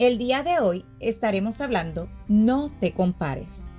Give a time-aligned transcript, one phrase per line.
[0.00, 3.70] el día de hoy estaremos hablando No te compares.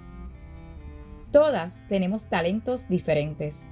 [1.32, 3.64] Todas tenemos talentos diferentes,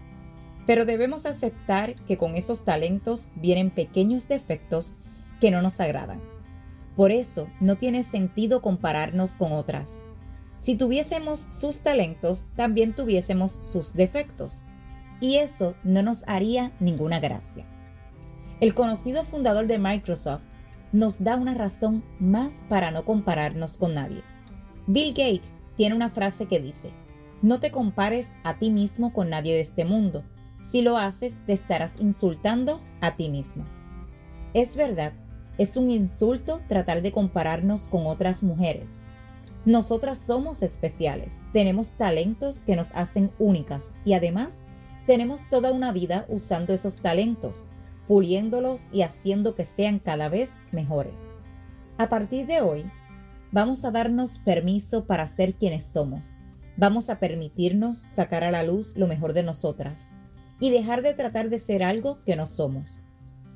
[0.66, 4.98] pero debemos aceptar que con esos talentos vienen pequeños defectos
[5.40, 6.22] que no nos agradan.
[6.98, 10.06] Por eso no tiene sentido compararnos con otras.
[10.58, 14.62] Si tuviésemos sus talentos, también tuviésemos sus defectos,
[15.22, 17.66] y eso no nos haría ninguna gracia.
[18.60, 20.44] El conocido fundador de Microsoft,
[20.94, 24.24] nos da una razón más para no compararnos con nadie.
[24.86, 26.92] Bill Gates tiene una frase que dice,
[27.42, 30.24] no te compares a ti mismo con nadie de este mundo.
[30.62, 33.66] Si lo haces, te estarás insultando a ti mismo.
[34.54, 35.14] Es verdad,
[35.58, 39.08] es un insulto tratar de compararnos con otras mujeres.
[39.66, 44.60] Nosotras somos especiales, tenemos talentos que nos hacen únicas y además
[45.08, 47.70] tenemos toda una vida usando esos talentos
[48.08, 51.32] puliéndolos y haciendo que sean cada vez mejores.
[51.98, 52.86] A partir de hoy,
[53.52, 56.40] vamos a darnos permiso para ser quienes somos.
[56.76, 60.14] Vamos a permitirnos sacar a la luz lo mejor de nosotras
[60.60, 63.04] y dejar de tratar de ser algo que no somos.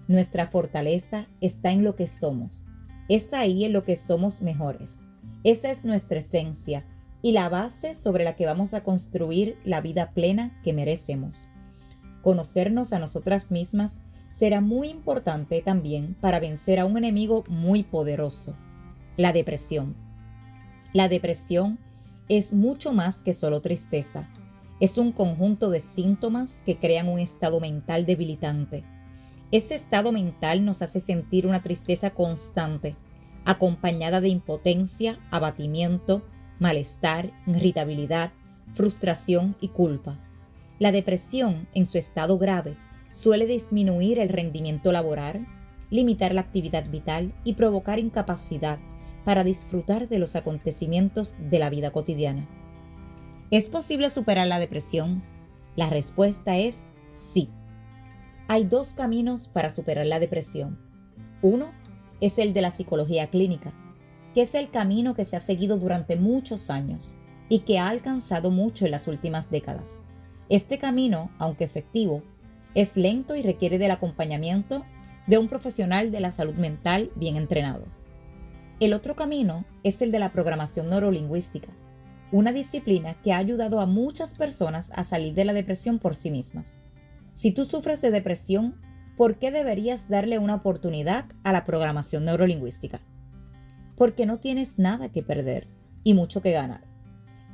[0.07, 2.65] Nuestra fortaleza está en lo que somos.
[3.09, 5.01] Está ahí en lo que somos mejores.
[5.43, 6.85] Esa es nuestra esencia
[7.21, 11.47] y la base sobre la que vamos a construir la vida plena que merecemos.
[12.21, 13.97] Conocernos a nosotras mismas
[14.29, 18.55] será muy importante también para vencer a un enemigo muy poderoso,
[19.15, 19.95] la depresión.
[20.93, 21.79] La depresión
[22.29, 24.29] es mucho más que solo tristeza.
[24.79, 28.83] Es un conjunto de síntomas que crean un estado mental debilitante.
[29.51, 32.95] Ese estado mental nos hace sentir una tristeza constante,
[33.45, 36.21] acompañada de impotencia, abatimiento,
[36.59, 38.31] malestar, irritabilidad,
[38.73, 40.19] frustración y culpa.
[40.79, 42.75] La depresión, en su estado grave,
[43.09, 45.47] suele disminuir el rendimiento laboral,
[45.89, 48.79] limitar la actividad vital y provocar incapacidad
[49.25, 52.47] para disfrutar de los acontecimientos de la vida cotidiana.
[53.51, 55.23] ¿Es posible superar la depresión?
[55.75, 57.49] La respuesta es sí.
[58.47, 60.79] Hay dos caminos para superar la depresión.
[61.41, 61.71] Uno
[62.21, 63.73] es el de la psicología clínica,
[64.33, 67.17] que es el camino que se ha seguido durante muchos años
[67.49, 69.97] y que ha alcanzado mucho en las últimas décadas.
[70.49, 72.23] Este camino, aunque efectivo,
[72.75, 74.85] es lento y requiere del acompañamiento
[75.27, 77.85] de un profesional de la salud mental bien entrenado.
[78.79, 81.69] El otro camino es el de la programación neurolingüística,
[82.31, 86.31] una disciplina que ha ayudado a muchas personas a salir de la depresión por sí
[86.31, 86.77] mismas.
[87.33, 88.79] Si tú sufres de depresión,
[89.15, 93.01] ¿por qué deberías darle una oportunidad a la programación neurolingüística?
[93.95, 95.67] Porque no tienes nada que perder
[96.03, 96.86] y mucho que ganar.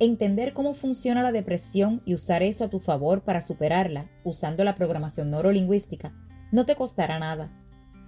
[0.00, 4.74] Entender cómo funciona la depresión y usar eso a tu favor para superarla usando la
[4.74, 6.12] programación neurolingüística
[6.50, 7.52] no te costará nada.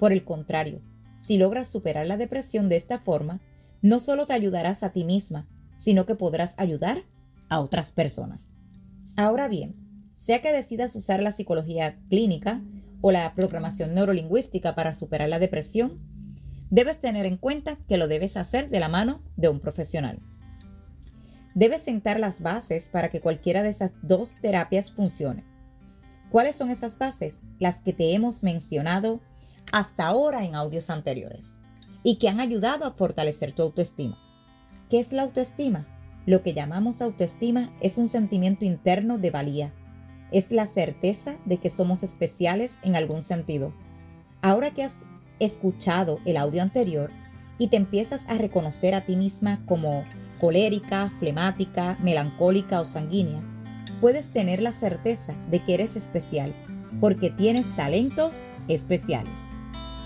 [0.00, 0.82] Por el contrario,
[1.16, 3.40] si logras superar la depresión de esta forma,
[3.82, 7.04] no solo te ayudarás a ti misma, sino que podrás ayudar
[7.48, 8.50] a otras personas.
[9.16, 9.76] Ahora bien,
[10.12, 12.62] sea que decidas usar la psicología clínica
[13.00, 16.00] o la programación neurolingüística para superar la depresión,
[16.70, 20.20] debes tener en cuenta que lo debes hacer de la mano de un profesional.
[21.56, 25.42] Debes sentar las bases para que cualquiera de esas dos terapias funcione.
[26.30, 27.40] ¿Cuáles son esas bases?
[27.58, 29.22] Las que te hemos mencionado
[29.72, 31.54] hasta ahora en audios anteriores
[32.02, 34.18] y que han ayudado a fortalecer tu autoestima.
[34.90, 35.86] ¿Qué es la autoestima?
[36.26, 39.72] Lo que llamamos autoestima es un sentimiento interno de valía.
[40.32, 43.72] Es la certeza de que somos especiales en algún sentido.
[44.42, 44.96] Ahora que has
[45.40, 47.10] escuchado el audio anterior
[47.56, 50.04] y te empiezas a reconocer a ti misma como
[50.38, 53.40] colérica, flemática, melancólica o sanguínea,
[54.00, 56.54] puedes tener la certeza de que eres especial
[57.00, 59.46] porque tienes talentos especiales.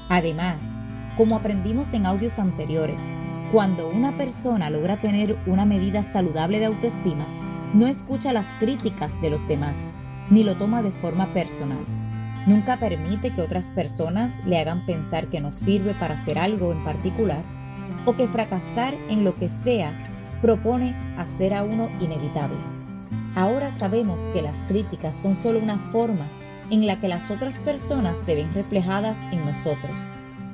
[0.09, 0.65] Además,
[1.17, 3.01] como aprendimos en audios anteriores,
[3.53, 7.27] cuando una persona logra tener una medida saludable de autoestima,
[7.75, 9.79] no escucha las críticas de los demás,
[10.31, 11.85] ni lo toma de forma personal.
[12.47, 16.83] Nunca permite que otras personas le hagan pensar que no sirve para hacer algo en
[16.85, 17.45] particular
[18.07, 19.97] o que fracasar en lo que sea
[20.41, 22.59] propone hacer a uno inevitable.
[23.35, 26.27] Ahora sabemos que las críticas son solo una forma
[26.71, 30.01] en la que las otras personas se ven reflejadas en nosotros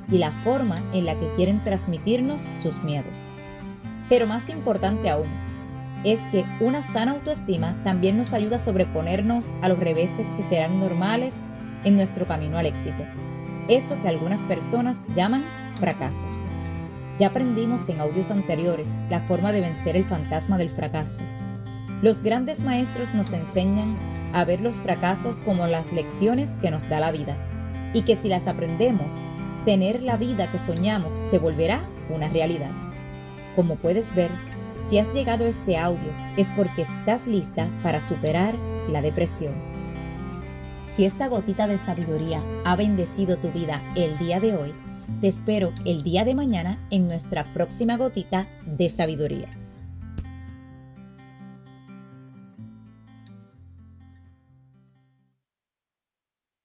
[0.09, 3.21] y la forma en la que quieren transmitirnos sus miedos.
[4.09, 5.27] Pero más importante aún,
[6.03, 10.79] es que una sana autoestima también nos ayuda a sobreponernos a los reveses que serán
[10.79, 11.37] normales
[11.83, 13.03] en nuestro camino al éxito.
[13.67, 15.43] Eso que algunas personas llaman
[15.75, 16.41] fracasos.
[17.17, 21.21] Ya aprendimos en audios anteriores la forma de vencer el fantasma del fracaso.
[22.03, 23.97] Los grandes maestros nos enseñan
[24.33, 27.35] a ver los fracasos como las lecciones que nos da la vida
[27.93, 29.15] y que si las aprendemos,
[29.65, 32.71] tener la vida que soñamos se volverá una realidad.
[33.55, 34.29] Como puedes ver,
[34.87, 38.53] si has llegado a este audio es porque estás lista para superar
[38.89, 39.55] la depresión.
[40.87, 44.73] Si esta gotita de sabiduría ha bendecido tu vida el día de hoy,
[45.21, 49.49] te espero el día de mañana en nuestra próxima gotita de sabiduría.